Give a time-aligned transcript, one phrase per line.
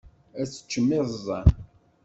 [0.39, 1.49] Ad teččem iẓẓan.